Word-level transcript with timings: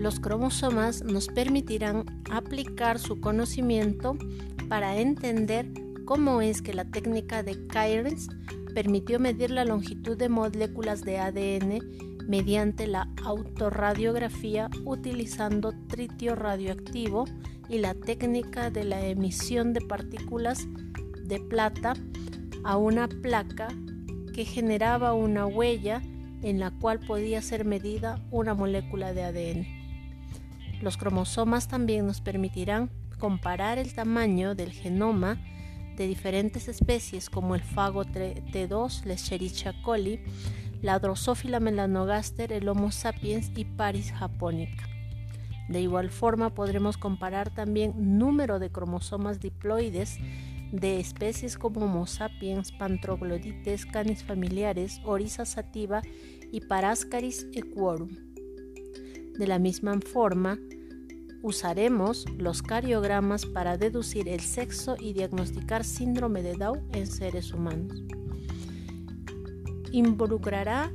Los 0.00 0.18
cromosomas 0.18 1.04
nos 1.04 1.26
permitirán 1.26 2.06
aplicar 2.30 2.98
su 2.98 3.20
conocimiento 3.20 4.16
para 4.70 4.96
entender 4.96 5.70
cómo 6.06 6.40
es 6.40 6.62
que 6.62 6.72
la 6.72 6.86
técnica 6.86 7.42
de 7.42 7.66
Cairns 7.66 8.30
permitió 8.74 9.20
medir 9.20 9.50
la 9.50 9.66
longitud 9.66 10.16
de 10.16 10.30
moléculas 10.30 11.02
de 11.02 11.18
ADN 11.18 11.80
mediante 12.26 12.86
la 12.86 13.10
autorradiografía 13.26 14.70
utilizando 14.86 15.74
tritio 15.88 16.34
radioactivo 16.34 17.26
y 17.68 17.76
la 17.76 17.92
técnica 17.92 18.70
de 18.70 18.84
la 18.84 19.04
emisión 19.04 19.74
de 19.74 19.82
partículas 19.82 20.66
de 21.24 21.40
plata 21.40 21.92
a 22.64 22.78
una 22.78 23.06
placa 23.06 23.68
que 24.32 24.46
generaba 24.46 25.12
una 25.12 25.44
huella 25.44 26.00
en 26.40 26.58
la 26.58 26.70
cual 26.70 27.00
podía 27.00 27.42
ser 27.42 27.66
medida 27.66 28.26
una 28.30 28.54
molécula 28.54 29.12
de 29.12 29.24
ADN. 29.24 29.79
Los 30.80 30.96
cromosomas 30.96 31.68
también 31.68 32.06
nos 32.06 32.20
permitirán 32.20 32.90
comparar 33.18 33.78
el 33.78 33.94
tamaño 33.94 34.54
del 34.54 34.72
genoma 34.72 35.38
de 35.96 36.06
diferentes 36.06 36.68
especies 36.68 37.28
como 37.28 37.54
el 37.54 37.60
fago 37.60 38.04
T2, 38.04 39.04
Escherichia 39.06 39.74
coli, 39.82 40.20
la 40.80 40.98
Drosophila 40.98 41.60
melanogaster, 41.60 42.52
el 42.52 42.68
Homo 42.68 42.90
sapiens 42.90 43.52
y 43.54 43.66
Paris 43.66 44.12
japonica. 44.12 44.88
De 45.68 45.82
igual 45.82 46.10
forma 46.10 46.54
podremos 46.54 46.96
comparar 46.96 47.50
también 47.50 48.18
número 48.18 48.58
de 48.58 48.70
cromosomas 48.70 49.40
diploides 49.40 50.18
de 50.72 50.98
especies 50.98 51.58
como 51.58 51.84
Homo 51.84 52.06
sapiens, 52.06 52.72
Pantroglodites, 52.72 53.84
Canis 53.84 54.24
familiares, 54.24 55.00
Orisa 55.04 55.44
sativa 55.44 56.00
y 56.50 56.60
Parascaris 56.60 57.46
equorum. 57.52 58.08
De 59.38 59.46
la 59.46 59.58
misma 59.58 59.98
forma, 60.00 60.58
usaremos 61.42 62.26
los 62.38 62.62
cariogramas 62.62 63.46
para 63.46 63.76
deducir 63.76 64.28
el 64.28 64.40
sexo 64.40 64.96
y 64.98 65.12
diagnosticar 65.12 65.84
síndrome 65.84 66.42
de 66.42 66.54
Down 66.54 66.80
en 66.92 67.06
seres 67.06 67.52
humanos 67.52 68.02
involucrará 69.92 70.92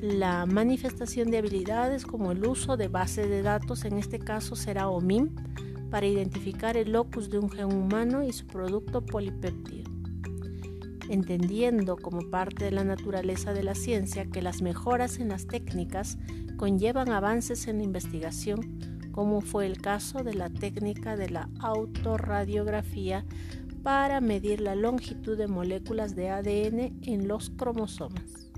la 0.00 0.46
manifestación 0.46 1.30
de 1.30 1.38
habilidades 1.38 2.06
como 2.06 2.32
el 2.32 2.46
uso 2.46 2.76
de 2.76 2.88
base 2.88 3.26
de 3.28 3.42
datos, 3.42 3.84
en 3.84 3.98
este 3.98 4.18
caso 4.18 4.56
será 4.56 4.88
OMIM, 4.88 5.34
para 5.90 6.06
identificar 6.06 6.76
el 6.76 6.92
locus 6.92 7.30
de 7.30 7.38
un 7.38 7.50
gen 7.50 7.72
humano 7.72 8.22
y 8.22 8.32
su 8.32 8.46
producto 8.46 9.04
polipéptido. 9.04 9.90
Entendiendo 11.08 11.96
como 11.96 12.30
parte 12.30 12.64
de 12.66 12.70
la 12.70 12.84
naturaleza 12.84 13.52
de 13.52 13.64
la 13.64 13.74
ciencia 13.74 14.26
que 14.26 14.40
las 14.40 14.62
mejoras 14.62 15.18
en 15.18 15.28
las 15.28 15.46
técnicas 15.46 16.16
conllevan 16.56 17.10
avances 17.10 17.66
en 17.66 17.78
la 17.78 17.84
investigación, 17.84 18.78
como 19.12 19.40
fue 19.40 19.66
el 19.66 19.80
caso 19.80 20.22
de 20.22 20.34
la 20.34 20.50
técnica 20.50 21.16
de 21.16 21.30
la 21.30 21.48
autorradiografía 21.60 23.24
para 23.82 24.20
medir 24.20 24.60
la 24.60 24.74
longitud 24.74 25.36
de 25.38 25.48
moléculas 25.48 26.14
de 26.14 26.30
ADN 26.30 26.98
en 27.02 27.28
los 27.28 27.50
cromosomas. 27.50 28.49